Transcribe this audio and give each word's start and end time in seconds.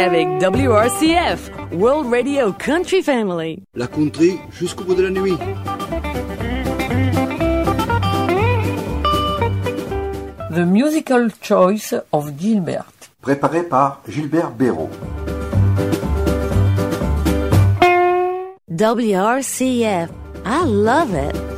avec 0.00 0.26
WRCF, 0.40 1.50
World 1.72 2.10
Radio 2.10 2.52
Country 2.52 3.02
Family. 3.02 3.62
La 3.74 3.86
country 3.86 4.38
jusqu'au 4.50 4.84
bout 4.84 4.94
de 4.94 5.02
la 5.02 5.10
nuit. 5.10 5.36
The 10.54 10.64
Musical 10.66 11.30
Choice 11.42 11.94
of 12.12 12.32
Gilbert. 12.38 12.90
Préparé 13.20 13.62
par 13.62 14.00
Gilbert 14.08 14.52
Béraud. 14.52 14.88
WRCF. 18.70 20.08
I 20.46 20.64
love 20.64 21.14
it. 21.14 21.49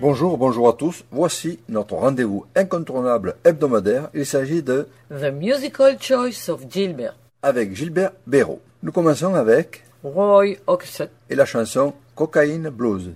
Bonjour, 0.00 0.38
bonjour 0.38 0.68
à 0.68 0.72
tous. 0.72 1.04
Voici 1.10 1.58
notre 1.68 1.94
rendez-vous 1.94 2.46
incontournable 2.56 3.36
hebdomadaire. 3.44 4.08
Il 4.14 4.24
s'agit 4.24 4.62
de 4.62 4.88
The 5.10 5.30
Musical 5.32 5.96
Choice 6.00 6.48
of 6.48 6.62
Gilbert. 6.70 7.14
avec 7.42 7.74
Gilbert 7.74 8.12
Béraud. 8.26 8.60
Nous 8.82 8.92
commençons 8.92 9.34
avec 9.34 9.82
Roy 10.02 10.56
Oxett. 10.66 11.10
et 11.28 11.34
la 11.34 11.44
chanson 11.46 11.94
Cocaine 12.14 12.68
Blues. 12.70 13.12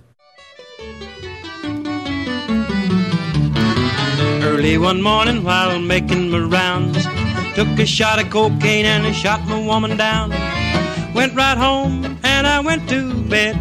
Early 4.43 4.77
one 4.77 5.01
morning 5.01 5.43
while 5.43 5.79
making 5.79 6.29
my 6.31 6.39
rounds, 6.39 6.97
took 7.55 7.67
a 7.79 7.85
shot 7.85 8.19
of 8.19 8.29
cocaine 8.29 8.85
and 8.85 9.05
I 9.05 9.11
shot 9.11 9.39
my 9.47 9.59
woman 9.59 9.97
down. 9.97 10.31
Went 11.15 11.33
right 11.35 11.57
home 11.57 12.03
and 12.23 12.47
I 12.47 12.59
went 12.61 12.87
to 12.89 13.13
bed 13.29 13.55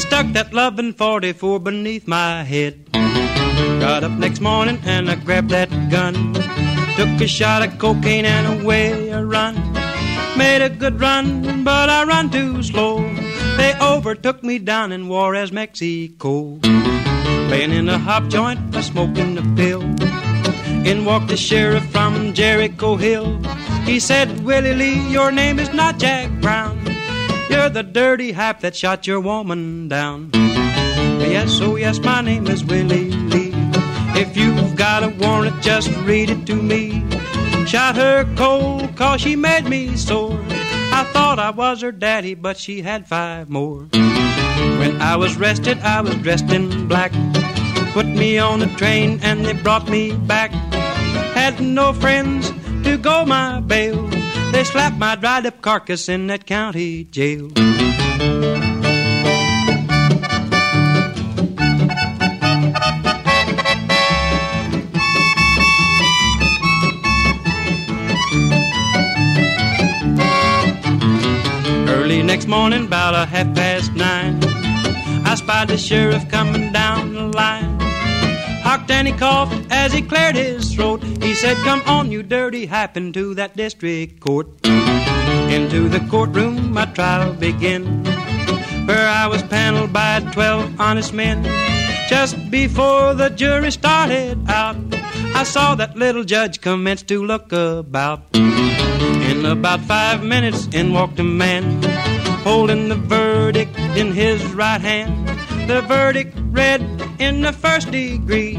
and 0.00 0.06
stuck 0.06 0.32
that 0.32 0.52
loving 0.52 0.92
44 0.92 1.60
beneath 1.60 2.06
my 2.06 2.42
head. 2.42 2.90
Got 3.80 4.04
up 4.04 4.12
next 4.12 4.40
morning 4.40 4.78
and 4.84 5.10
I 5.10 5.14
grabbed 5.16 5.50
that 5.50 5.70
gun. 5.90 6.14
Took 6.96 7.20
a 7.20 7.26
shot 7.26 7.66
of 7.66 7.78
cocaine 7.78 8.24
and 8.24 8.62
away 8.62 9.12
I 9.12 9.22
run. 9.22 9.54
Made 10.36 10.62
a 10.62 10.70
good 10.70 11.00
run, 11.00 11.64
but 11.64 11.90
I 11.90 12.04
run 12.04 12.30
too 12.30 12.62
slow. 12.62 13.00
They 13.56 13.74
overtook 13.80 14.42
me 14.42 14.58
down 14.58 14.92
in 14.92 15.08
Juarez, 15.08 15.52
Mexico. 15.52 16.58
Laying 17.50 17.72
in 17.72 17.88
a 17.88 17.98
hop 17.98 18.28
joint, 18.28 18.74
a 18.74 18.82
smoking 18.82 19.36
a 19.38 19.42
pill. 19.56 19.82
In 20.86 21.04
walked 21.04 21.28
the 21.28 21.36
sheriff 21.36 21.84
from 21.90 22.32
Jericho 22.32 22.96
Hill. 22.96 23.38
He 23.84 24.00
said, 24.00 24.44
Willie 24.44 24.74
Lee, 24.74 25.10
your 25.10 25.30
name 25.30 25.58
is 25.58 25.72
not 25.72 25.98
Jack 25.98 26.30
Brown. 26.40 26.89
You're 27.50 27.68
the 27.68 27.82
dirty 27.82 28.30
hype 28.32 28.60
that 28.60 28.76
shot 28.76 29.06
your 29.08 29.20
woman 29.20 29.88
down. 29.88 30.30
Yes, 30.32 31.60
oh 31.60 31.74
yes, 31.76 31.98
my 31.98 32.20
name 32.20 32.46
is 32.46 32.64
Willie 32.64 33.10
Lee. 33.10 33.52
If 34.14 34.36
you've 34.36 34.76
got 34.76 35.02
a 35.02 35.08
warrant, 35.08 35.60
just 35.60 35.90
read 36.06 36.30
it 36.30 36.46
to 36.46 36.54
me. 36.54 37.04
Shot 37.66 37.96
her 37.96 38.24
cold 38.36 38.96
cause 38.96 39.20
she 39.20 39.34
made 39.34 39.64
me 39.64 39.96
sore. 39.96 40.40
I 40.92 41.04
thought 41.12 41.38
I 41.38 41.50
was 41.50 41.82
her 41.82 41.92
daddy, 41.92 42.34
but 42.34 42.56
she 42.56 42.82
had 42.82 43.08
five 43.08 43.48
more. 43.50 43.88
When 43.92 45.00
I 45.02 45.16
was 45.16 45.36
rested, 45.36 45.78
I 45.80 46.00
was 46.00 46.14
dressed 46.16 46.50
in 46.50 46.86
black. 46.88 47.12
Put 47.92 48.06
me 48.06 48.38
on 48.38 48.62
a 48.62 48.76
train 48.76 49.18
and 49.22 49.44
they 49.44 49.54
brought 49.54 49.88
me 49.88 50.14
back. 50.14 50.52
Had 51.34 51.60
no 51.60 51.92
friends 51.92 52.50
to 52.84 52.96
go 52.96 53.24
my 53.24 53.60
bail. 53.60 54.19
They 54.52 54.64
slapped 54.64 54.96
my 54.98 55.14
dried 55.16 55.46
up 55.46 55.62
carcass 55.62 56.08
in 56.08 56.26
that 56.26 56.44
county 56.46 57.04
jail. 57.04 57.50
Early 71.88 72.22
next 72.22 72.46
morning, 72.48 72.86
about 72.86 73.14
a 73.14 73.26
half 73.26 73.54
past 73.54 73.94
nine, 73.94 74.42
I 75.24 75.36
spied 75.36 75.68
the 75.68 75.78
sheriff 75.78 76.28
coming 76.28 76.72
down 76.72 77.14
the 77.14 77.28
line. 77.28 77.69
And 78.70 79.08
he 79.08 79.12
coughed 79.12 79.66
as 79.72 79.92
he 79.92 80.00
cleared 80.00 80.36
his 80.36 80.72
throat. 80.72 81.02
He 81.02 81.34
said, 81.34 81.56
Come 81.64 81.82
on, 81.86 82.12
you 82.12 82.22
dirty 82.22 82.66
hype, 82.66 82.96
into 82.96 83.34
that 83.34 83.56
district 83.56 84.20
court. 84.20 84.46
Into 84.64 85.88
the 85.88 85.98
courtroom, 86.08 86.72
my 86.72 86.84
trial 86.86 87.34
began, 87.34 88.04
where 88.86 89.08
I 89.08 89.26
was 89.26 89.42
paneled 89.42 89.92
by 89.92 90.20
twelve 90.30 90.80
honest 90.80 91.12
men. 91.12 91.42
Just 92.08 92.36
before 92.48 93.12
the 93.14 93.30
jury 93.30 93.72
started 93.72 94.38
out, 94.48 94.76
I 95.34 95.42
saw 95.42 95.74
that 95.74 95.96
little 95.96 96.22
judge 96.22 96.60
commence 96.60 97.02
to 97.10 97.24
look 97.24 97.50
about. 97.52 98.22
In 98.34 99.46
about 99.46 99.80
five 99.80 100.22
minutes, 100.22 100.68
in 100.72 100.92
walked 100.92 101.18
a 101.18 101.24
man, 101.24 101.82
holding 102.44 102.88
the 102.88 102.94
verdict 102.94 103.76
in 103.96 104.12
his 104.12 104.44
right 104.54 104.80
hand. 104.80 105.39
The 105.66 105.82
verdict 105.86 106.36
read 106.50 106.80
in 107.18 107.42
the 107.42 107.52
first 107.52 107.90
degree. 107.90 108.56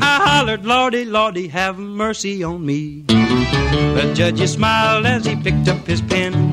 I 0.00 0.20
hollered, 0.24 0.64
Lordy, 0.64 1.04
Lordy, 1.04 1.48
have 1.48 1.78
mercy 1.78 2.42
on 2.42 2.64
me. 2.64 3.04
The 3.06 4.12
judge 4.14 4.48
smiled 4.48 5.06
as 5.06 5.24
he 5.26 5.36
picked 5.36 5.68
up 5.68 5.86
his 5.86 6.00
pen. 6.00 6.52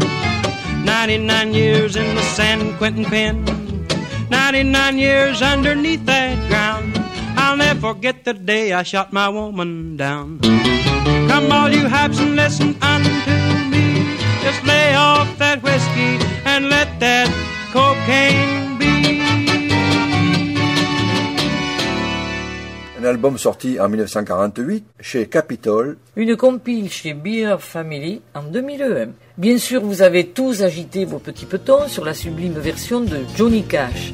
99 0.86 1.54
years 1.54 1.96
in 1.96 2.16
the 2.16 2.22
San 2.22 2.78
Quentin 2.78 3.06
pen. 3.06 3.46
99 4.30 4.98
years 4.98 5.42
underneath 5.42 6.06
that 6.06 6.36
ground. 6.50 6.94
I'll 7.38 7.58
never 7.58 7.80
forget 7.94 8.24
the 8.24 8.34
day 8.34 8.74
I 8.74 8.84
shot 8.84 9.14
my 9.14 9.30
woman 9.30 9.98
down. 9.98 10.40
Come 11.30 11.52
all 11.52 11.70
you 11.70 11.86
hypes 11.86 12.20
and 12.20 12.36
listen 12.36 12.76
unto 12.82 13.10
me. 13.70 14.18
Just 14.42 14.64
lay 14.66 14.96
off 14.96 15.38
that 15.38 15.62
whiskey 15.62 16.18
and 16.46 16.70
let 16.70 17.00
that 17.00 17.30
cocaine 17.72 18.63
Un 23.04 23.06
album 23.06 23.38
sorti 23.38 23.82
en 23.82 23.90
1948 23.90 24.86
chez 25.02 25.28
Capitol. 25.28 25.98
Une 26.16 26.38
compile 26.38 26.90
chez 26.90 27.14
Beer 27.14 27.58
Family 27.60 28.22
en 28.34 28.44
2001. 28.44 29.10
Bien 29.38 29.58
sûr, 29.58 29.82
vous 29.82 30.02
avez 30.02 30.28
tous 30.28 30.64
agité 30.64 31.04
vos 31.04 31.20
petits 31.20 31.46
petons 31.46 31.90
sur 31.90 32.06
la 32.06 32.14
sublime 32.14 32.54
version 32.54 33.02
de 33.02 33.18
Johnny 33.36 33.64
Cash. 33.64 34.14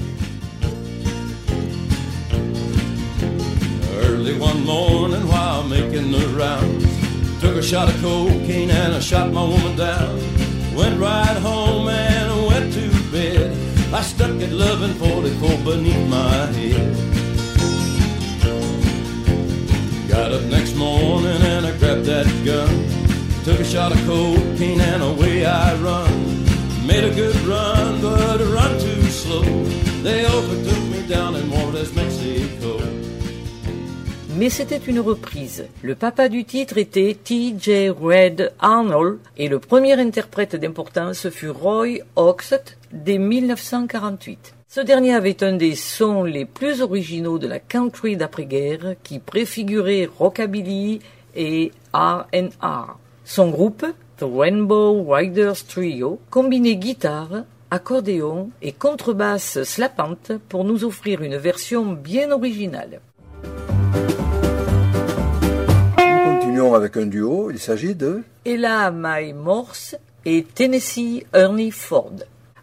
Early 4.02 4.40
one 4.40 4.66
morning 4.66 5.28
while 5.28 5.64
making 5.70 6.12
the 6.12 6.26
rounds, 6.36 6.88
took 7.42 7.58
a 7.58 7.62
shot 7.62 7.90
of 7.90 8.02
cocaine 8.02 8.72
and 8.72 8.96
I 8.96 9.00
shot 9.02 9.32
my 9.32 9.44
woman 9.44 9.76
down. 9.78 10.18
Went 10.76 11.00
right 11.00 11.38
home 11.44 11.90
and 11.90 12.48
went 12.48 12.74
to 12.74 12.90
bed. 13.12 13.56
I 13.94 14.02
stuck 14.02 14.32
at 14.42 14.50
1144 14.50 15.64
beneath 15.64 16.10
my 16.10 16.48
head. 16.58 17.19
Got 20.20 20.34
up 20.34 20.44
next 20.52 20.76
morning 20.76 21.42
and 21.54 21.66
I 21.66 21.72
grabbed 21.80 22.04
that 22.08 22.28
gun. 22.44 22.70
Took 23.46 23.62
a 23.62 23.64
shot 23.64 23.94
of 23.94 24.00
cocaine 24.06 24.82
and 24.82 25.02
away 25.02 25.46
I 25.46 25.74
run. 25.76 26.12
Made 26.86 27.06
a 27.06 27.16
good 27.16 27.38
run, 27.48 28.02
but 28.02 28.42
a 28.42 28.46
run 28.58 28.78
too 28.80 29.02
slow. 29.04 29.44
They 30.04 30.26
overtook 30.26 30.84
me 30.92 31.08
down 31.08 31.36
in 31.36 31.50
Juarez, 31.50 31.96
Mexico. 31.96 32.82
Mais 34.38 34.50
c'était 34.50 34.82
une 34.86 35.00
reprise. 35.00 35.70
Le 35.84 35.96
papa 35.96 36.28
du 36.28 36.44
titre 36.44 36.78
était 36.78 37.16
T.J. 37.16 37.90
Red 37.90 38.52
Arnold 38.60 39.20
et 39.38 39.48
le 39.48 39.60
premier 39.60 39.94
interprète 39.94 40.58
d'importance 40.58 41.30
fut 41.30 41.50
Roy 41.50 42.00
Oxett 42.18 42.78
dès 42.92 43.20
1948. 43.20 44.59
Ce 44.72 44.82
dernier 44.82 45.16
avait 45.16 45.44
un 45.44 45.54
des 45.54 45.74
sons 45.74 46.24
les 46.24 46.46
plus 46.46 46.84
originaux 46.84 47.40
de 47.40 47.48
la 47.48 47.58
country 47.58 48.16
d'après-guerre 48.16 48.94
qui 49.02 49.18
préfigurait 49.18 50.08
rockabilly 50.20 51.00
et 51.36 51.72
R&R. 51.92 53.00
Son 53.26 53.50
groupe, 53.50 53.84
The 54.18 54.26
Rainbow 54.32 55.04
Riders 55.12 55.66
Trio, 55.68 56.20
combinait 56.30 56.76
guitare, 56.76 57.46
accordéon 57.72 58.52
et 58.62 58.72
contrebasse 58.72 59.64
slappante 59.64 60.34
pour 60.50 60.64
nous 60.66 60.86
offrir 60.86 61.24
une 61.24 61.38
version 61.38 61.94
bien 61.94 62.30
originale. 62.30 63.02
Nous 65.98 66.36
continuons 66.36 66.76
avec 66.76 66.96
un 66.96 67.08
duo. 67.08 67.50
Il 67.50 67.58
s'agit 67.58 67.96
de 67.96 68.22
Ella 68.46 68.92
Mae 68.92 69.34
Morse 69.34 69.96
et 70.26 70.44
Tennessee 70.44 71.26
Ernie 71.34 71.72
Ford. 71.72 72.14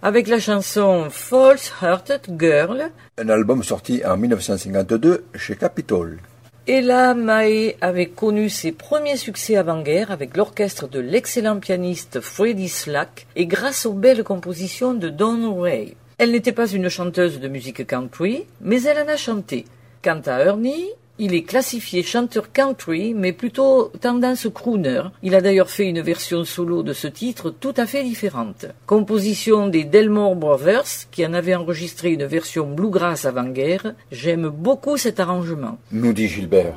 Avec 0.02 0.28
la 0.28 0.38
chanson 0.38 1.08
False 1.10 1.72
Hearted 1.80 2.38
Girl, 2.38 2.90
un 3.16 3.28
album 3.30 3.62
sorti 3.62 4.02
en 4.04 4.18
1952 4.18 5.24
chez 5.34 5.56
Capitol. 5.56 6.20
Ella 6.68 7.14
Mae 7.14 7.76
avait 7.80 8.10
connu 8.10 8.50
ses 8.50 8.72
premiers 8.72 9.16
succès 9.16 9.56
avant-guerre 9.56 10.10
avec 10.10 10.36
l'orchestre 10.36 10.86
de 10.86 11.00
l'excellent 11.00 11.60
pianiste 11.60 12.20
Freddie 12.20 12.68
Slack 12.68 13.26
et 13.36 13.46
grâce 13.46 13.86
aux 13.86 13.94
belles 13.94 14.22
compositions 14.22 14.92
de 14.92 15.08
Don 15.08 15.58
Ray. 15.58 15.96
Elle 16.18 16.32
n'était 16.32 16.52
pas 16.52 16.68
une 16.68 16.90
chanteuse 16.90 17.40
de 17.40 17.48
musique 17.48 17.86
country, 17.86 18.44
mais 18.60 18.82
elle 18.82 18.98
en 18.98 19.08
a 19.08 19.16
chanté. 19.16 19.64
Quant 20.02 20.20
à 20.26 20.40
Ernie, 20.40 20.90
Il 21.18 21.34
est 21.34 21.44
classifié 21.44 22.02
chanteur 22.02 22.52
country, 22.52 23.14
mais 23.14 23.32
plutôt 23.32 23.90
tendance 24.02 24.48
crooner. 24.52 25.00
Il 25.22 25.34
a 25.34 25.40
d'ailleurs 25.40 25.70
fait 25.70 25.86
une 25.86 26.02
version 26.02 26.44
solo 26.44 26.82
de 26.82 26.92
ce 26.92 27.06
titre 27.06 27.48
tout 27.48 27.72
à 27.78 27.86
fait 27.86 28.02
différente. 28.02 28.66
Composition 28.84 29.66
des 29.66 29.84
Delmore 29.84 30.36
Brothers, 30.36 31.08
qui 31.10 31.24
en 31.24 31.32
avaient 31.32 31.54
enregistré 31.54 32.12
une 32.12 32.26
version 32.26 32.70
bluegrass 32.70 33.24
avant-guerre. 33.24 33.94
J'aime 34.12 34.50
beaucoup 34.50 34.98
cet 34.98 35.18
arrangement. 35.18 35.78
Nous 35.90 36.12
dit 36.12 36.28
Gilbert. 36.28 36.74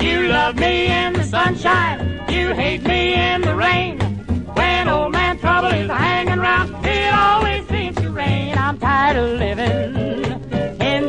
You 0.00 0.22
love 0.22 0.56
me 0.56 0.88
in 0.88 1.12
the 1.12 1.24
sunshine, 1.24 2.20
you 2.30 2.54
hate 2.54 2.82
me 2.86 3.14
in 3.14 3.42
the 3.42 3.54
rain. 3.54 3.98
When 4.54 4.88
old 4.88 5.12
man 5.12 5.38
trouble 5.38 5.74
is 5.74 5.90
hanging 5.90 6.38
round, 6.38 6.70
it 6.82 7.12
always 7.12 7.66
seems 7.68 7.96
to 7.96 8.10
rain. 8.10 8.56
I'm 8.56 8.78
tired 8.78 9.18
of 9.18 9.38
living 9.38 9.96
in 9.96 10.45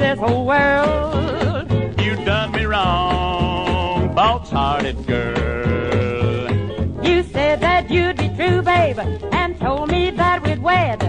this 0.08 0.20
whole 0.20 0.46
world. 0.46 1.70
You 2.00 2.16
done 2.24 2.52
me 2.54 2.64
wrong, 2.64 4.16
false-hearted 4.16 5.06
girl. 5.06 6.50
You 7.04 7.24
said 7.24 7.60
that 7.60 7.92
you'd 7.92 8.16
be 8.16 8.30
true, 8.30 8.62
babe, 8.62 9.00
and 9.34 9.60
told 9.60 9.92
me 9.92 10.12
that 10.12 10.44
we'd 10.44 10.62
wed. 10.62 11.00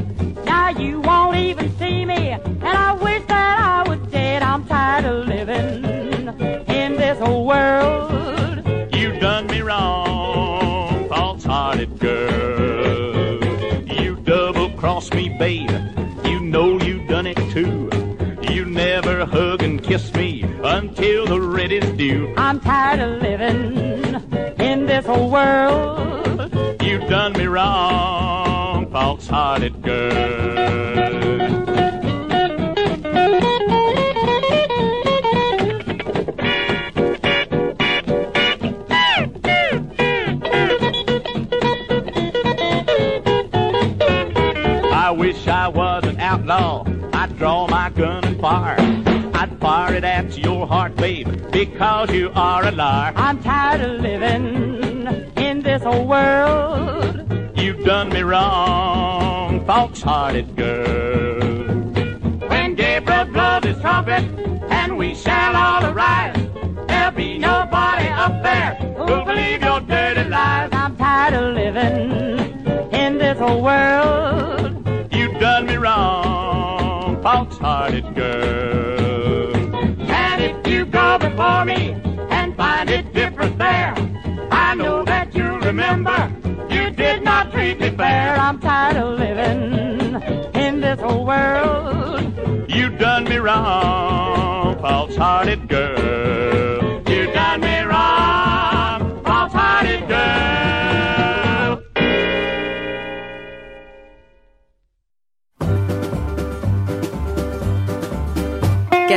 Now 0.44 0.70
you 0.70 1.00
won't 1.00 1.36
even 1.36 1.76
see 1.78 2.04
me, 2.04 2.30
and 2.30 2.64
I 2.64 2.92
wish 2.94 3.22
that 3.26 3.60
I 3.60 3.88
was 3.88 4.00
dead. 4.10 4.42
I'm 4.42 4.64
tired 4.66 5.04
of 5.04 5.28
living 5.28 5.84
in 6.66 6.96
this 6.96 7.18
whole 7.20 7.46
world. 7.46 8.66
You 8.92 9.12
done 9.20 9.46
me 9.46 9.60
wrong, 9.60 11.08
false-hearted 11.08 12.00
girl. 12.00 13.44
You 14.02 14.16
double-crossed 14.16 15.14
me, 15.14 15.28
babe. 15.38 15.70
Never 19.18 19.30
hug 19.30 19.62
and 19.62 19.82
kiss 19.82 20.14
me 20.14 20.42
until 20.62 21.26
the 21.26 21.40
red 21.40 21.72
is 21.72 21.84
due. 21.96 22.32
I'm 22.36 22.60
tired 22.60 23.00
of 23.00 23.20
living 23.20 23.76
in 24.60 24.86
this 24.86 25.04
whole 25.06 25.28
world. 25.28 26.54
You've 26.82 27.08
done 27.08 27.32
me 27.32 27.46
wrong, 27.46 28.90
false-hearted 28.92 29.82
girl. 29.82 31.57
Because 51.08 52.10
you 52.12 52.30
are 52.34 52.66
a 52.66 52.70
liar. 52.70 53.12
I'm 53.16 53.42
tired 53.42 53.80
of 53.80 54.00
living 54.00 55.06
in 55.36 55.62
this 55.62 55.82
old 55.82 56.06
world. 56.06 57.24
You've 57.56 57.82
done 57.84 58.10
me 58.10 58.20
wrong, 58.20 59.64
false-hearted 59.64 60.54
girl. 60.54 61.40
When 62.48 62.74
Gabriel 62.74 63.24
blows 63.24 63.64
his 63.64 63.80
trumpet 63.80 64.24
and 64.70 64.98
we 64.98 65.14
shall 65.14 65.56
all 65.56 65.86
arise, 65.90 66.36
there'll 66.88 67.12
be 67.12 67.38
nobody 67.38 68.08
up 68.08 68.42
there 68.42 68.74
who'll 68.96 69.24
believe 69.24 69.62
your 69.62 69.80
dirty 69.80 70.28
lies. 70.28 70.68
I'm 70.72 70.94
tired 70.96 71.34
of 71.34 71.54
living 71.54 72.92
in 72.92 73.16
this 73.16 73.38
old 73.40 73.62
world. 73.62 74.86
You've 75.10 75.40
done 75.40 75.66
me 75.66 75.76
wrong, 75.76 77.22
false-hearted 77.22 78.14
girl. 78.14 78.67
Before 81.58 81.76
me 81.76 81.90
and 82.30 82.56
find 82.56 82.88
it 82.88 83.12
different 83.12 83.58
there, 83.58 83.92
I 84.52 84.76
know 84.76 85.02
that 85.04 85.34
you'll 85.34 85.58
remember 85.58 86.32
you 86.70 86.90
did 86.90 87.24
not 87.24 87.50
treat 87.50 87.80
me 87.80 87.90
fair. 87.90 88.36
I'm 88.36 88.60
tired 88.60 88.96
of 88.96 89.18
living 89.18 90.22
in 90.54 90.80
this 90.80 91.00
old 91.00 91.26
world. 91.26 92.70
You 92.70 92.90
done 92.90 93.24
me 93.24 93.38
wrong, 93.38 94.78
false-hearted 94.78 95.68
girl. 95.68 96.67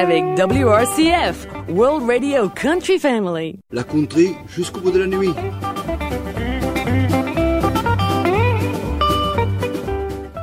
Qu'avec 0.02 0.24
WRCF, 0.36 1.48
World 1.70 2.10
Radio 2.10 2.50
Country 2.50 2.98
Family. 2.98 3.60
La 3.72 3.84
country 3.84 4.36
jusqu'au 4.48 4.82
bout 4.82 4.90
de 4.90 4.98
la 4.98 5.06
nuit. 5.06 5.32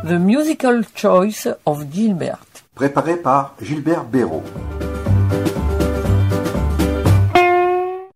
The 0.04 0.12
Musical 0.12 0.84
Choice 0.94 1.48
of 1.66 1.86
Gilbert. 1.90 2.38
Préparé 2.76 3.16
par 3.16 3.56
Gilbert 3.60 4.04
Béraud. 4.04 4.44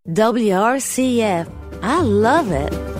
WRCF. 0.06 1.48
I 1.82 2.02
love 2.04 2.52
it. 2.52 2.91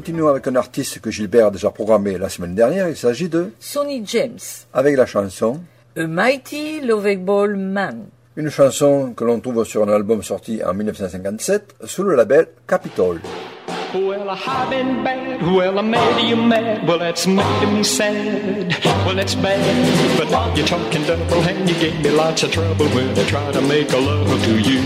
Continuons 0.00 0.28
avec 0.28 0.46
un 0.46 0.56
artiste 0.56 0.98
que 1.00 1.10
Gilbert 1.10 1.48
a 1.48 1.50
déjà 1.50 1.70
programmé 1.70 2.16
la 2.16 2.30
semaine 2.30 2.54
dernière. 2.54 2.88
Il 2.88 2.96
s'agit 2.96 3.28
de, 3.28 3.52
Sonny 3.60 4.02
James. 4.06 4.38
avec 4.72 4.96
la 4.96 5.04
chanson, 5.04 5.60
A 5.94 6.06
Mighty 6.06 6.80
Lovable 6.80 7.56
Man. 7.56 8.06
une 8.34 8.48
chanson 8.48 9.12
que 9.12 9.24
l'on 9.24 9.40
trouve 9.40 9.62
sur 9.64 9.86
un 9.86 9.92
album 9.92 10.22
sorti 10.22 10.62
en 10.64 10.72
1957 10.72 11.74
sous 11.84 12.02
le 12.02 12.16
label 12.16 12.46
Capitol. 12.66 13.20
Well, 13.92 14.30
I've 14.30 14.70
been 14.70 15.02
bad. 15.02 15.42
Well, 15.42 15.78
I 15.78 15.82
made 15.82 16.28
you 16.28 16.36
mad. 16.36 16.86
Well, 16.86 16.98
that's 17.00 17.26
making 17.26 17.74
me 17.74 17.82
sad. 17.82 18.72
Well, 19.04 19.16
that's 19.16 19.34
bad. 19.34 20.16
But 20.16 20.30
now 20.30 20.54
you're 20.54 20.64
talking 20.64 21.02
double 21.02 21.42
and 21.42 21.68
you 21.68 21.74
gave 21.80 22.00
me 22.00 22.10
lots 22.10 22.44
of 22.44 22.52
trouble 22.52 22.86
when 22.90 23.18
I 23.18 23.24
try 23.24 23.50
to 23.50 23.60
make 23.60 23.92
a 23.92 23.96
love 23.96 24.28
to 24.44 24.60
you. 24.60 24.80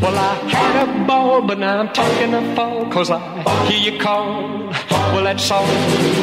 Well, 0.00 0.16
I 0.16 0.34
had 0.48 0.88
a 0.88 1.06
ball, 1.06 1.42
but 1.42 1.58
now 1.58 1.80
I'm 1.80 1.92
taking 1.92 2.32
a 2.32 2.54
fall 2.54 2.86
cause 2.90 3.10
I 3.10 3.20
hear 3.66 3.92
you 3.92 4.00
call. 4.00 4.70
Well, 5.12 5.24
that's 5.24 5.50
all. 5.50 5.66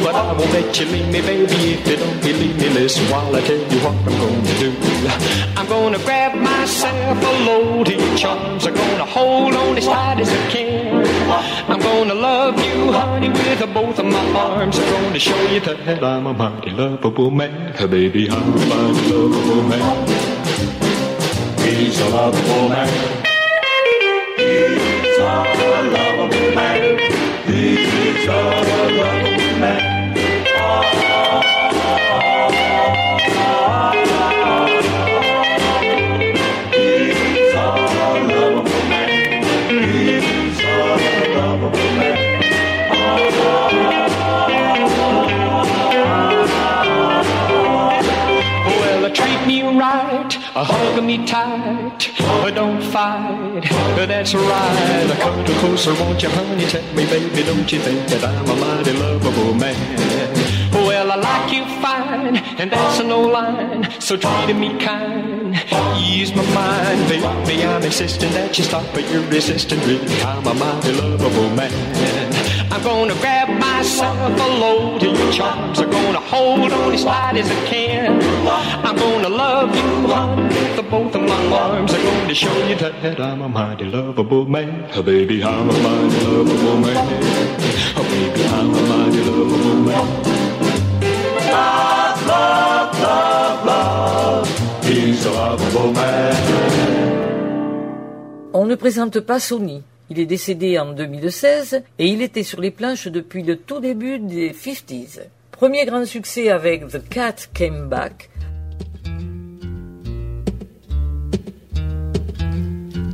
But 0.02 0.16
I 0.16 0.32
won't 0.32 0.52
let 0.52 0.78
you 0.80 0.86
leave 0.86 1.08
me, 1.12 1.20
baby, 1.20 1.74
if 1.74 1.86
you 1.86 1.96
don't 1.96 2.20
believe 2.20 2.56
me. 2.56 2.70
Listen 2.70 3.04
while 3.10 3.34
I 3.34 3.40
tell 3.40 3.56
you 3.56 3.78
what 3.84 3.94
I'm 3.94 4.04
gonna 4.04 4.58
do. 4.58 4.74
I'm 5.56 5.66
gonna 5.68 5.98
grab 5.98 6.34
myself 6.34 7.18
a 7.22 7.44
load 7.44 7.88
of 7.88 7.94
your 7.94 8.16
charms. 8.16 8.66
I'm 8.66 8.74
gonna 8.74 9.04
hold 9.04 9.54
on 9.54 9.78
as 9.78 9.86
tight 9.86 10.18
as 10.20 10.28
I 10.28 10.50
can. 10.50 11.03
I'm 11.68 11.80
gonna 11.80 12.14
love 12.14 12.58
you, 12.64 12.92
honey, 12.92 13.28
with 13.28 13.74
both 13.74 13.98
of 13.98 14.06
my 14.06 14.24
arms. 14.38 14.78
I'm 14.78 15.02
gonna 15.04 15.18
show 15.18 15.40
you 15.50 15.60
that 15.60 16.02
I'm 16.02 16.26
a 16.26 16.32
mighty 16.32 16.70
lovable 16.70 17.30
man. 17.30 17.74
Baby, 17.90 18.30
I'm 18.30 18.52
a 18.52 18.66
mighty 18.66 19.12
lovable 19.12 19.62
man. 19.64 20.08
He's 21.58 22.00
a 22.00 22.08
lovable 22.08 22.68
man. 22.68 22.88
He's 24.36 25.18
a 25.18 25.22
lovable 25.24 26.54
man. 26.54 26.98
He's 27.46 28.26
a 28.26 28.32
lovable 28.32 29.60
man. 29.60 29.93
Me 51.18 51.26
tight, 51.26 52.10
don't 52.54 52.82
fight. 52.82 53.62
That's 54.08 54.34
right. 54.34 55.16
Come 55.20 55.44
closer, 55.60 55.94
won't 55.94 56.22
you, 56.22 56.28
honey? 56.28 56.66
Tell 56.66 56.82
me, 56.94 57.04
baby, 57.06 57.42
don't 57.42 57.70
you 57.70 57.80
think 57.80 58.08
that 58.08 58.24
I'm 58.24 58.48
a 58.48 58.56
mighty 58.56 58.92
lovable 58.92 59.54
man? 59.54 59.76
Well, 60.72 61.12
I 61.12 61.16
like 61.16 61.52
you 61.52 61.64
fine, 61.80 62.36
and 62.60 62.70
that's 62.70 62.98
no 63.00 63.20
line. 63.20 63.88
So 64.00 64.16
treat 64.16 64.54
me 64.54 64.76
kind, 64.78 65.54
ease 65.96 66.34
my 66.34 66.44
mind, 66.54 67.08
baby. 67.08 67.64
I'm 67.64 67.82
insisting 67.82 68.32
that 68.32 68.58
you 68.58 68.64
stop, 68.64 68.84
but 68.92 69.08
you're 69.10 69.26
resisting. 69.28 69.78
Really, 69.80 70.20
I'm 70.22 70.46
a 70.46 70.54
mighty 70.54 70.92
lovable 70.92 71.50
man. 71.50 71.72
gonna 72.84 73.14
grab 73.14 73.48
my 73.58 73.82
sucker 73.82 74.50
load 74.62 75.00
till 75.00 75.16
your 75.16 75.32
charms 75.32 75.80
are 75.80 75.90
gonna 75.90 76.20
hold 76.20 76.70
on 76.70 76.92
as 76.92 77.02
tight 77.02 77.36
as 77.38 77.50
I 77.50 77.60
can. 77.66 78.20
I'm 78.86 78.96
gonna 78.96 79.30
love 79.30 79.74
you 79.74 79.90
with 80.76 80.90
both 80.90 81.14
of 81.14 81.22
my 81.22 81.46
arms. 81.46 81.94
I'm 81.94 82.04
gonna 82.04 82.34
show 82.34 82.56
you 82.68 82.76
that 82.76 83.18
I'm 83.18 83.40
a 83.40 83.48
mighty 83.48 83.86
lovable 83.86 84.44
man. 84.46 84.86
Oh, 84.94 85.02
baby, 85.02 85.42
I'm 85.42 85.70
a 85.70 85.72
mighty 85.86 86.20
lovable 86.26 86.76
man. 86.84 86.96
Oh, 87.96 88.04
baby, 88.12 88.42
I'm 88.56 88.74
a 88.74 88.82
mighty 88.90 89.20
lovable 89.30 89.76
man. 89.86 90.06
Love, 91.56 92.26
love, 92.32 93.00
love, 93.06 93.64
love. 93.64 94.84
He's 94.84 95.24
a 95.24 95.30
lovable 95.30 95.92
man. 95.92 96.34
On 98.52 98.66
ne 98.66 98.74
présente 98.74 99.20
pas 99.20 99.40
Sony. 99.40 99.82
Il 100.10 100.18
est 100.18 100.26
décédé 100.26 100.78
en 100.78 100.92
2016 100.92 101.82
et 101.98 102.06
il 102.06 102.20
était 102.20 102.42
sur 102.42 102.60
les 102.60 102.70
planches 102.70 103.08
depuis 103.08 103.42
le 103.42 103.56
tout 103.56 103.80
début 103.80 104.18
des 104.18 104.50
50s. 104.50 105.20
Premier 105.50 105.86
grand 105.86 106.04
succès 106.04 106.50
avec 106.50 106.86
The 106.88 107.08
Cat 107.08 107.36
Came 107.54 107.88
Back. 107.88 108.28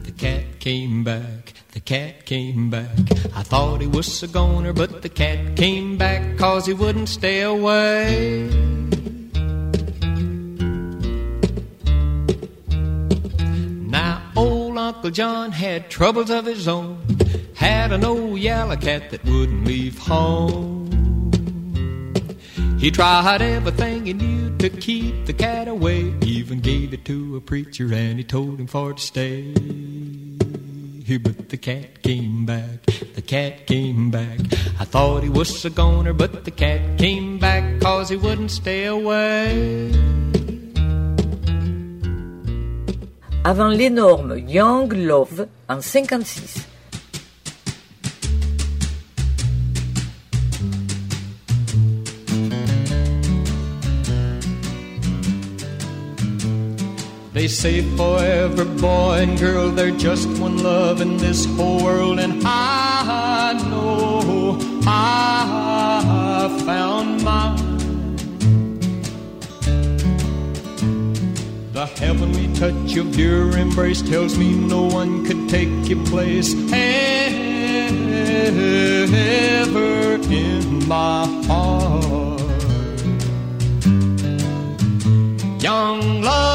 The 0.04 0.16
cat 0.16 0.42
came 0.58 1.04
back, 1.04 1.54
the 1.72 1.80
cat 1.80 2.24
came 2.26 2.70
back. 2.70 2.88
I 3.36 3.42
thought 3.42 3.80
he 3.80 3.86
was 3.86 4.22
a 4.22 4.26
goner, 4.26 4.72
but 4.72 5.00
the 5.02 5.08
cat 5.08 5.56
came 5.56 5.96
back 5.96 6.36
cause 6.36 6.66
he 6.66 6.74
wouldn't 6.74 7.08
stay 7.08 7.42
away. 7.42 8.48
Uncle 15.10 15.24
John 15.24 15.50
had 15.50 15.90
troubles 15.90 16.30
of 16.30 16.46
his 16.46 16.68
own, 16.68 16.96
had 17.56 17.90
an 17.90 18.04
old 18.04 18.38
yellow 18.38 18.76
cat 18.76 19.10
that 19.10 19.24
wouldn't 19.24 19.64
leave 19.64 19.98
home. 19.98 20.86
He 22.78 22.92
tried 22.92 23.42
everything 23.42 24.06
he 24.06 24.12
knew 24.12 24.56
to 24.58 24.70
keep 24.70 25.26
the 25.26 25.32
cat 25.32 25.66
away, 25.66 26.14
even 26.22 26.60
gave 26.60 26.94
it 26.94 27.04
to 27.06 27.34
a 27.34 27.40
preacher 27.40 27.92
and 27.92 28.18
he 28.18 28.24
told 28.24 28.60
him 28.60 28.68
for 28.68 28.92
to 28.92 29.02
stay. 29.02 29.52
But 31.18 31.48
the 31.48 31.56
cat 31.56 32.04
came 32.04 32.46
back, 32.46 32.86
the 33.16 33.22
cat 33.22 33.66
came 33.66 34.12
back. 34.12 34.38
I 34.78 34.84
thought 34.84 35.24
he 35.24 35.28
was 35.28 35.64
a 35.64 35.70
goner, 35.70 36.12
but 36.12 36.44
the 36.44 36.52
cat 36.52 36.98
came 36.98 37.40
back 37.40 37.80
cause 37.80 38.10
he 38.10 38.16
wouldn't 38.16 38.52
stay 38.52 38.84
away. 38.84 39.90
Avant 43.42 43.68
l'énorme 43.68 44.36
Young 44.46 44.92
Love 44.92 45.46
en 45.68 45.80
56. 45.80 46.66
They 57.32 57.48
say 57.48 57.80
forever, 57.96 58.66
boy 58.66 59.22
and 59.22 59.38
girl, 59.38 59.70
they're 59.70 59.92
just 59.92 60.28
one 60.38 60.62
love 60.62 61.00
in 61.00 61.16
this 61.16 61.46
whole 61.46 61.82
world, 61.82 62.18
and 62.18 62.42
I 62.44 63.54
know 63.70 64.58
I 64.86 66.62
found 66.66 67.24
mine. 67.24 67.79
The 71.80 71.86
heavenly 71.86 72.46
touch 72.52 72.96
of 72.98 73.18
your 73.18 73.56
embrace 73.56 74.02
tells 74.02 74.36
me 74.36 74.52
no 74.54 74.82
one 74.82 75.24
could 75.24 75.48
take 75.48 75.88
your 75.88 76.04
place 76.04 76.54
ever 76.74 77.40
in 80.30 80.86
my 80.86 81.24
heart. 81.46 82.42
Young 85.62 86.20
love, 86.20 86.49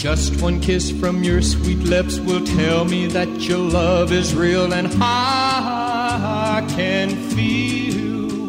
Just 0.00 0.40
one 0.40 0.60
kiss 0.60 0.90
from 0.90 1.22
your 1.22 1.42
sweet 1.42 1.80
lips 1.80 2.18
will 2.20 2.42
tell 2.42 2.86
me 2.86 3.06
that 3.08 3.28
your 3.42 3.58
love 3.58 4.12
is 4.12 4.34
real, 4.34 4.72
and 4.72 4.88
I 4.98 6.66
can 6.70 7.10
feel 7.28 8.46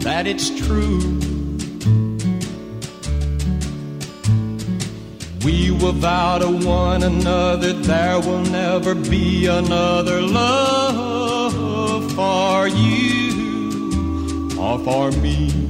that 0.00 0.26
it's 0.26 0.50
true. 0.66 0.98
We 5.44 5.70
will 5.70 5.92
vow 5.92 6.38
to 6.38 6.50
one 6.66 7.04
another 7.04 7.72
there 7.72 8.18
will 8.18 8.42
never 8.42 8.96
be 8.96 9.46
another 9.46 10.20
love 10.20 11.52
for 12.14 12.66
you 12.66 14.50
or 14.58 14.76
for 14.80 15.12
me. 15.22 15.69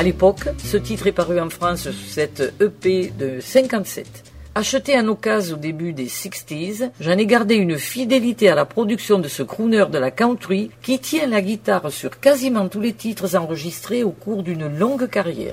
À 0.00 0.02
l'époque, 0.02 0.48
ce 0.56 0.78
titre 0.78 1.08
est 1.08 1.12
paru 1.12 1.38
en 1.38 1.50
France 1.50 1.90
sous 1.90 2.08
cette 2.08 2.54
EP 2.58 3.12
de 3.18 3.38
57. 3.38 4.06
Acheté 4.54 4.98
en 4.98 5.06
occasion 5.08 5.56
au 5.56 5.58
début 5.58 5.92
des 5.92 6.06
60s, 6.06 6.88
j'en 7.00 7.18
ai 7.18 7.26
gardé 7.26 7.56
une 7.56 7.76
fidélité 7.76 8.48
à 8.48 8.54
la 8.54 8.64
production 8.64 9.18
de 9.18 9.28
ce 9.28 9.42
crooner 9.42 9.84
de 9.92 9.98
la 9.98 10.10
country 10.10 10.70
qui 10.80 11.00
tient 11.00 11.26
la 11.26 11.42
guitare 11.42 11.92
sur 11.92 12.18
quasiment 12.18 12.66
tous 12.68 12.80
les 12.80 12.94
titres 12.94 13.36
enregistrés 13.36 14.02
au 14.02 14.12
cours 14.12 14.42
d'une 14.42 14.74
longue 14.74 15.06
carrière. 15.06 15.52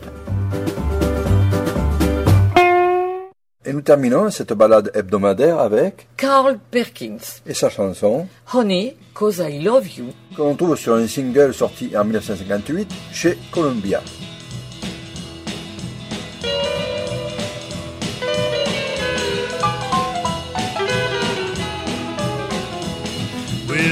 Et 3.65 3.73
nous 3.73 3.81
terminons 3.81 4.29
cette 4.29 4.53
balade 4.53 4.91
hebdomadaire 4.93 5.59
avec 5.59 6.07
Carl 6.15 6.57
Perkins, 6.71 7.41
et 7.45 7.53
sa 7.53 7.69
chanson 7.69 8.25
Honey, 8.53 8.95
Cause 9.13 9.43
I 9.45 9.61
Love 9.61 9.89
You, 9.97 10.05
que 10.37 10.41
l'on 10.41 10.55
trouve 10.55 10.77
sur 10.77 10.93
un 10.93 11.05
single 11.05 11.53
sorti 11.53 11.91
en 11.97 12.05
1958 12.05 12.89
chez 13.11 13.37
Columbia. 13.51 14.01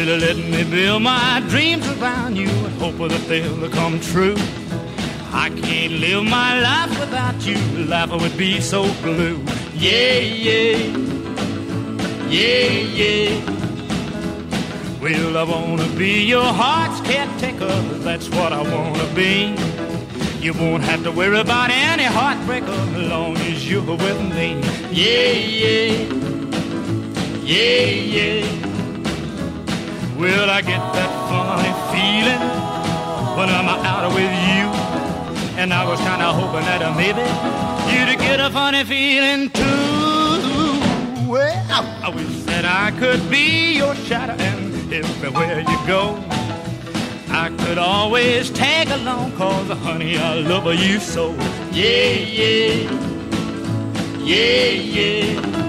Well, 0.05 0.19
let 0.19 0.37
me 0.37 0.63
build 0.63 1.01
my 1.01 1.41
dreams 1.49 1.87
around 1.97 2.35
you 2.35 2.47
and 2.47 2.79
hope 2.79 3.09
that 3.09 3.27
they'll 3.27 3.67
come 3.71 3.99
true. 3.99 4.35
I 5.33 5.49
can't 5.49 5.93
live 5.93 6.23
my 6.25 6.61
life 6.61 6.99
without 6.99 7.43
you. 7.43 7.57
Life 7.85 8.11
would 8.11 8.37
be 8.37 8.61
so 8.61 8.83
blue. 9.01 9.43
Yeah, 9.73 10.19
yeah. 10.19 10.77
Yeah, 12.29 12.69
yeah. 13.01 13.41
Well, 15.01 15.37
I 15.39 15.43
wanna 15.43 15.87
be 15.97 16.21
your 16.21 16.53
heart's 16.53 17.01
caretaker. 17.01 17.75
That's 18.05 18.29
what 18.29 18.53
I 18.53 18.61
wanna 18.61 19.11
be. 19.15 19.55
You 20.39 20.53
won't 20.53 20.83
have 20.83 21.01
to 21.05 21.11
worry 21.11 21.39
about 21.39 21.71
any 21.71 22.03
heartbreaker 22.03 22.77
as 22.95 23.09
long 23.09 23.37
as 23.37 23.67
you're 23.67 23.81
with 23.81 24.21
me. 24.35 24.61
Yeah, 24.91 25.31
yeah. 25.31 25.93
Yeah, 27.43 27.85
yeah. 27.87 28.74
Well, 30.17 30.49
I 30.49 30.61
get 30.61 30.79
that 30.93 31.11
funny 31.27 31.73
feeling 31.91 32.39
when 33.37 33.49
I'm 33.49 33.67
out 33.67 34.13
with 34.13 34.31
you. 34.47 34.65
And 35.59 35.73
I 35.73 35.85
was 35.85 35.99
kinda 35.99 36.31
hoping 36.31 36.65
that 36.65 36.81
maybe 36.95 37.19
you'd 37.91 38.17
get 38.19 38.39
a 38.39 38.49
funny 38.49 38.85
feeling 38.85 39.49
too. 39.49 40.79
Well, 41.27 41.85
I 42.01 42.09
wish 42.09 42.43
that 42.45 42.63
I 42.63 42.91
could 42.97 43.29
be 43.29 43.75
your 43.75 43.93
shadow 44.07 44.35
and 44.39 44.93
everywhere 44.93 45.59
you 45.59 45.79
go. 45.85 46.23
I 47.29 47.49
could 47.49 47.77
always 47.77 48.49
tag 48.51 48.89
along 48.91 49.33
cause 49.33 49.67
honey, 49.79 50.17
I 50.17 50.35
love 50.35 50.73
you 50.75 50.99
so. 50.99 51.33
Yeah, 51.73 52.13
yeah. 52.39 52.89
Yeah, 54.23 54.69
yeah. 54.69 55.64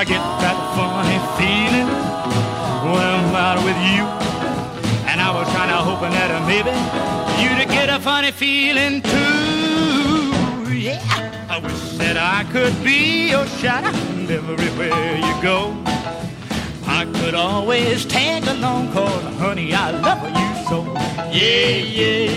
I 0.00 0.04
get 0.04 0.22
that 0.40 0.56
funny 0.74 1.18
feeling 1.36 1.86
when 2.90 3.04
I'm 3.04 3.34
out 3.34 3.58
with 3.62 3.76
you. 3.84 4.04
And 5.06 5.20
I 5.20 5.30
was 5.30 5.46
kind 5.48 5.70
of 5.70 5.84
hoping 5.84 6.12
that 6.12 6.30
maybe 6.48 6.72
you'd 7.42 7.68
get 7.68 7.90
a 7.90 8.00
funny 8.00 8.30
feeling 8.30 9.02
too. 9.02 10.72
Yeah, 10.74 11.02
I 11.50 11.58
wish 11.58 11.98
that 11.98 12.16
I 12.16 12.50
could 12.50 12.82
be 12.82 13.28
your 13.28 13.46
shadow 13.60 13.90
everywhere 13.90 15.18
you 15.18 15.42
go. 15.42 15.76
I 16.86 17.04
could 17.16 17.34
always 17.34 18.06
tag 18.06 18.48
along, 18.48 18.94
cause 18.94 19.22
honey, 19.36 19.74
I 19.74 19.90
love 19.90 20.24
you 20.30 20.50
so. 20.66 20.94
Yeah, 21.30 21.76
yeah. 21.76 22.30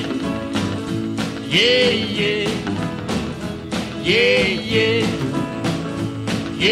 Yeah, 1.48 1.90
yeah. 2.20 2.50
Yeah, 4.04 4.48
yeah. 4.48 5.33
Carl 6.64 6.72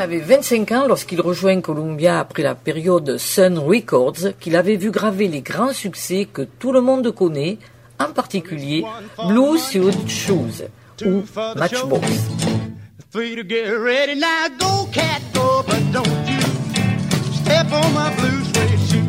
avait 0.00 0.18
25 0.18 0.70
ans 0.70 0.86
lorsqu'il 0.86 1.20
rejoint 1.20 1.60
Columbia 1.60 2.20
après 2.20 2.44
la 2.44 2.54
période 2.54 3.18
Sun 3.18 3.58
Records, 3.58 4.38
qu'il 4.38 4.54
avait 4.54 4.76
vu 4.76 4.92
graver 4.92 5.26
les 5.26 5.40
grands 5.40 5.72
succès 5.72 6.28
que 6.32 6.42
tout 6.42 6.70
le 6.70 6.80
monde 6.80 7.12
connaît, 7.12 7.58
en 7.98 8.12
particulier 8.12 8.84
Blue 9.26 9.58
Suit 9.58 10.06
Shoes 10.06 10.62
ou 11.04 11.24
Matchbox. 11.56 12.06
Three 13.12 13.34
to 13.34 13.42
get 13.42 13.66
ready 13.70 14.14
now, 14.14 14.46
go 14.50 14.88
cat 14.92 15.20
go, 15.34 15.64
but 15.66 15.82
don't 15.90 16.28
you 16.28 16.40
step 17.42 17.66
on 17.72 17.92
my 17.92 18.14
blue 18.14 18.44
suede 18.44 18.78
shoe. 18.88 19.02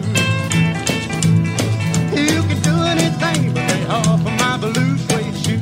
You 2.20 2.41
can 2.41 2.60
do 2.63 2.75
anything 2.93 3.53
but 3.53 3.62
lay 3.70 3.86
off 3.86 4.08
of 4.08 4.34
my 4.39 4.58
blue 4.58 4.98
suede 4.98 5.38
shoe. 5.43 5.62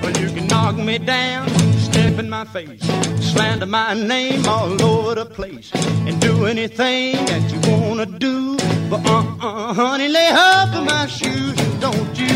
Well, 0.00 0.16
you 0.18 0.34
can 0.34 0.46
knock 0.46 0.76
me 0.76 0.96
down, 0.96 1.50
step 1.78 2.18
in 2.18 2.30
my 2.30 2.46
face, 2.46 2.80
slander 3.20 3.66
my 3.66 3.92
name 3.92 4.46
all 4.46 4.82
over 4.82 5.16
the 5.16 5.26
place, 5.26 5.70
and 5.74 6.18
do 6.22 6.46
anything 6.46 7.16
that 7.26 7.52
you 7.52 7.60
wanna 7.70 8.06
do. 8.06 8.56
But 8.88 9.04
uh-uh, 9.04 9.74
honey, 9.74 10.08
lay 10.08 10.30
off 10.30 10.74
of 10.74 10.86
my 10.86 11.06
shoes, 11.06 11.60
and 11.60 11.80
don't 11.82 12.18
you 12.18 12.34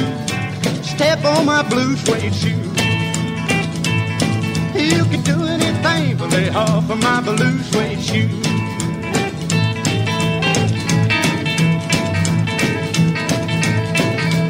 step 0.82 1.24
on 1.24 1.46
my 1.46 1.66
blue 1.70 1.96
suede 1.96 2.34
shoe. 2.34 2.77
You 4.88 5.04
can 5.04 5.22
do 5.22 5.44
anything 5.44 6.16
but 6.16 6.30
lay 6.30 6.48
off 6.50 6.90
of 6.90 6.98
my 7.02 7.20
blue 7.20 7.58
suede 7.62 8.00
shoe. 8.00 8.28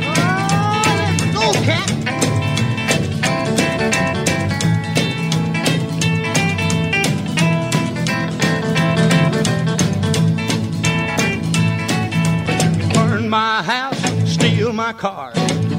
Oh, 0.04 0.82
let's 1.00 1.24
go, 1.34 1.52
cat. 1.64 1.88
My 13.28 13.62
house, 13.62 14.00
steal 14.32 14.72
my 14.72 14.92
car, 14.94 15.32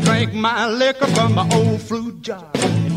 drink 0.04 0.34
my 0.34 0.67
liquor 0.67 1.08
from 1.08 1.34
my 1.34 1.50
old 1.56 1.82
fruit 1.82 2.22
jar, 2.22 2.45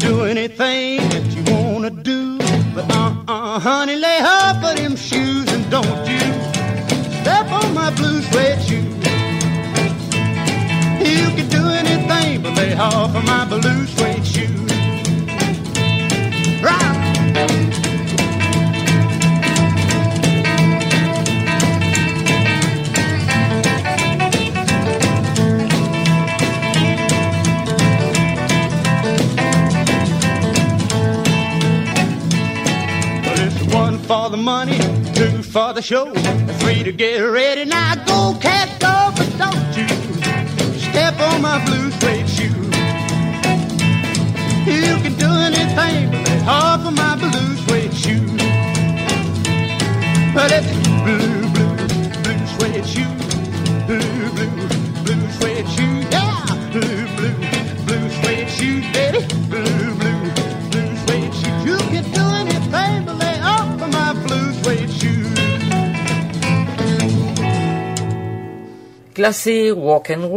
do 0.03 0.25
anything 0.25 0.99
that 1.11 1.25
you 1.33 1.43
wanna 1.55 1.91
do. 1.91 2.37
But 2.75 2.91
uh-uh, 2.91 3.61
honey, 3.61 3.95
lay 3.95 4.21
off 4.21 4.57
of 4.57 4.77
them 4.77 4.97
shoes 4.97 5.47
and 5.53 5.65
don't 5.71 6.05
you 6.11 6.19
step 7.21 7.47
on 7.53 7.73
my 7.73 7.91
blue 7.95 8.21
suede 8.23 8.61
shoe. 8.67 8.89
You 11.11 11.27
can 11.37 11.49
do 11.49 11.65
anything 11.83 12.43
but 12.43 12.57
lay 12.57 12.75
off 12.75 13.15
of 13.15 13.25
my 13.25 13.45
blue 13.45 13.87
suede 13.87 14.27
shoe. 14.27 14.32
For 34.13 34.29
the 34.29 34.37
money, 34.37 34.77
two 35.15 35.43
for 35.43 35.73
the 35.73 35.81
show, 35.81 36.05
three 36.61 36.83
to 36.83 36.93
get 36.93 37.21
ready. 37.21 37.65
Now 37.65 37.95
go, 38.05 38.39
cat, 38.39 38.69
go, 38.79 38.97
but 39.17 39.31
don't 39.39 39.73
you 39.79 39.89
step 40.79 41.19
on 41.19 41.41
my 41.41 41.57
blue 41.65 41.91
suede 41.99 42.29
shoe. 42.29 42.61
You 44.71 44.93
can 45.05 45.15
do 45.25 45.31
anything 45.49 46.11
but 46.11 46.29
lay 46.29 46.41
off 46.47 46.85
of 46.85 46.95
my 46.95 47.15
blue 47.23 47.57
suede 47.65 47.95
shoe. 48.03 48.27
But 50.35 50.49
it's 50.57 50.73
blue, 51.05 51.49
blue, 51.55 51.77
blue 52.23 52.47
suede 52.53 52.87
shoe. 52.93 53.15
Blue, 53.87 54.31
blue 54.37 54.62
Classé 69.23 69.71
rock 69.71 70.11
and 70.11 70.29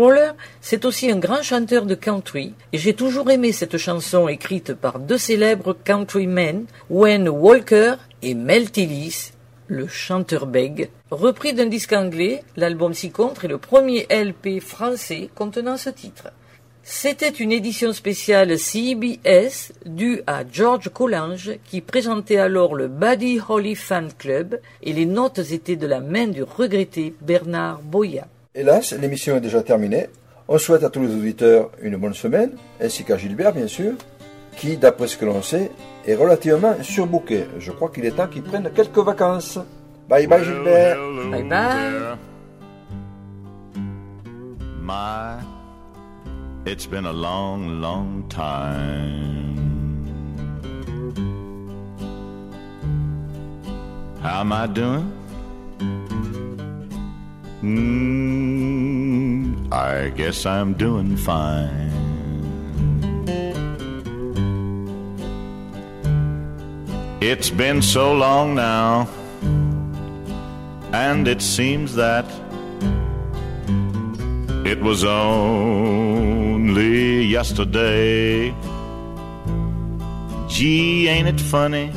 c'est 0.61 0.85
aussi 0.85 1.09
un 1.09 1.17
grand 1.17 1.41
chanteur 1.41 1.87
de 1.87 1.95
country 1.95 2.53
et 2.71 2.77
j'ai 2.77 2.93
toujours 2.93 3.31
aimé 3.31 3.51
cette 3.51 3.77
chanson 3.77 4.27
écrite 4.27 4.75
par 4.75 4.99
deux 4.99 5.17
célèbres 5.17 5.75
countrymen, 5.83 6.67
Wayne 6.91 7.27
Walker 7.27 7.95
et 8.21 8.35
Mel 8.35 8.69
Tillis, 8.69 9.31
le 9.65 9.87
chanteur 9.87 10.45
bègue. 10.45 10.91
Repris 11.09 11.55
d'un 11.55 11.65
disque 11.65 11.93
anglais, 11.93 12.43
l'album 12.57 12.93
Ci 12.93 13.09
contre 13.09 13.45
est 13.45 13.47
le 13.47 13.57
premier 13.57 14.05
LP 14.11 14.59
français 14.59 15.31
contenant 15.33 15.77
ce 15.77 15.89
titre. 15.89 16.27
C'était 16.83 17.29
une 17.29 17.51
édition 17.51 17.91
spéciale 17.91 18.59
CBS 18.59 19.73
due 19.87 20.21
à 20.27 20.43
George 20.47 20.89
Collange 20.89 21.53
qui 21.65 21.81
présentait 21.81 22.37
alors 22.37 22.75
le 22.75 22.87
Buddy 22.87 23.39
Holly 23.49 23.73
Fan 23.73 24.09
Club 24.15 24.59
et 24.83 24.93
les 24.93 25.07
notes 25.07 25.39
étaient 25.39 25.75
de 25.75 25.87
la 25.87 26.01
main 26.01 26.27
du 26.27 26.43
regretté 26.43 27.15
Bernard 27.19 27.81
Boya. 27.81 28.27
Hélas, 28.57 28.93
l'émission 28.93 29.35
est 29.35 29.41
déjà 29.41 29.61
terminée. 29.61 30.07
On 30.47 30.57
souhaite 30.57 30.85
à 30.85 30.89
tous 30.89 31.01
les 31.01 31.13
auditeurs 31.13 31.71
une 31.81 31.97
bonne 31.97 32.13
semaine, 32.13 32.51
ainsi 32.79 33.03
qu'à 33.03 33.17
Gilbert, 33.17 33.51
bien 33.51 33.67
sûr, 33.67 33.95
qui, 34.55 34.77
d'après 34.77 35.07
ce 35.07 35.17
que 35.17 35.25
l'on 35.25 35.41
sait, 35.41 35.71
est 36.07 36.15
relativement 36.15 36.73
surbooké. 36.81 37.47
Je 37.59 37.73
crois 37.73 37.89
qu'il 37.89 38.05
est 38.05 38.11
temps 38.11 38.27
qu'il 38.27 38.43
prenne 38.43 38.71
quelques 38.73 38.97
vacances. 38.99 39.59
Bye 40.07 40.27
bye, 40.27 40.41
Gilbert. 40.45 40.97
Bye 41.31 41.43
bye. 41.43 42.17
My, 44.81 45.43
it's 46.65 46.85
been 46.85 47.05
a 47.07 47.11
long, 47.11 47.81
long 47.81 48.23
time. 48.29 49.35
How 54.23 54.39
am 54.39 54.53
I 54.53 54.67
doing? 54.67 55.11
Mm, 57.63 59.45
I 59.71 60.09
guess 60.09 60.45
I'm 60.45 60.73
doing 60.73 61.15
fine. 61.15 61.91
It's 67.21 67.49
been 67.49 67.81
so 67.81 68.13
long 68.13 68.53
now, 68.55 69.07
and 70.91 71.27
it 71.27 71.41
seems 71.41 71.95
that 71.95 72.25
it 74.65 74.79
was 74.81 75.03
only 75.03 76.35
yesterday. 77.23 78.53
Gee, 80.47 81.07
ain't 81.07 81.27
it 81.27 81.39
funny 81.39 81.91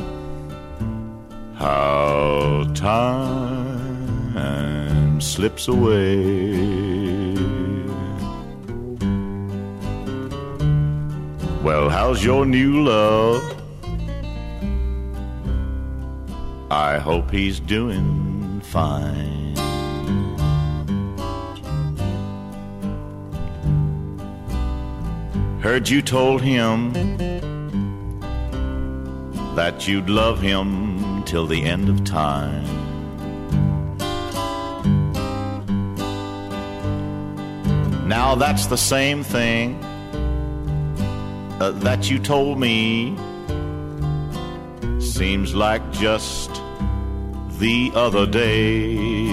how 1.56 2.64
time 2.74 3.47
slips 5.38 5.68
away? 5.68 7.33
Well, 11.62 11.88
how's 11.88 12.24
your 12.24 12.44
new 12.44 12.83
love? 12.83 13.40
I 16.72 16.98
hope 16.98 17.31
he's 17.31 17.61
doing 17.61 18.61
fine. 18.64 19.55
Heard 25.61 25.88
you 25.88 26.03
told 26.03 26.42
him 26.42 26.92
that 29.55 29.87
you'd 29.87 30.11
love 30.11 30.40
him 30.40 31.22
till 31.22 31.46
the 31.46 31.62
end 31.62 31.88
of 31.88 32.03
time. 32.03 32.77
Now 38.08 38.34
that's 38.34 38.66
the 38.66 38.76
same 38.78 39.22
thing 39.22 39.78
uh, 41.60 41.72
that 41.86 42.10
you 42.10 42.18
told 42.18 42.58
me. 42.58 43.14
Seems 44.98 45.54
like 45.54 45.82
just 45.92 46.50
the 47.58 47.92
other 47.94 48.26
day. 48.26 49.28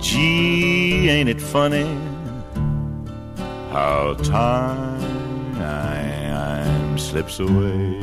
Gee, 0.00 1.08
ain't 1.08 1.28
it 1.28 1.40
funny 1.40 1.98
how 3.72 4.14
time 4.22 4.96
slips 6.96 7.40
away? 7.40 7.98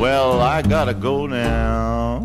Well, 0.00 0.40
I 0.40 0.62
gotta 0.62 0.94
go 0.94 1.26
now. 1.26 2.15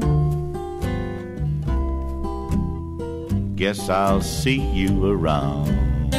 Guess 3.61 3.89
I'll 3.89 4.21
see 4.21 4.59
you 4.59 5.05
around. 5.05 6.09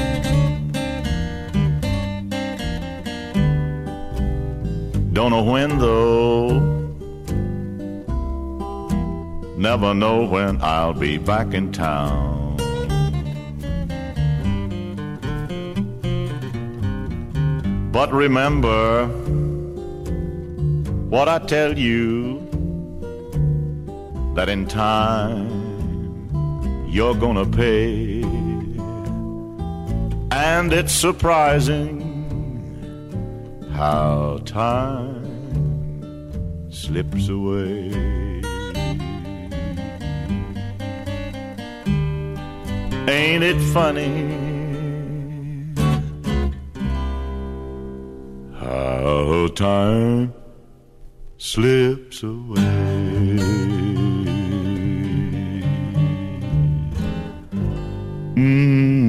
Don't 5.12 5.33
know 5.33 5.42
when 5.42 5.76
though. 5.78 6.61
Never 9.57 9.92
know 9.92 10.24
when 10.24 10.62
I'll 10.62 10.92
be 10.92 11.18
back 11.18 11.52
in 11.52 11.72
town. 11.72 12.57
But 17.90 18.12
remember 18.12 19.09
what 21.11 21.28
I 21.28 21.40
tell 21.40 21.76
you 21.76 22.38
that 24.37 24.48
in 24.48 24.68
time 24.68 25.72
you're 26.92 27.14
gonna 27.14 27.46
pay. 27.46 28.22
And 30.31 30.72
it's 30.74 30.92
surprising 30.92 32.00
how 33.72 34.40
time 34.44 35.24
slips 36.70 37.28
away. 37.31 37.90
Ain't 43.09 43.42
it 43.42 43.61
funny 43.72 44.52
how 48.61 49.48
time 49.55 50.33
slips 51.38 52.22
away? 52.22 52.91
Mm. 58.42 59.02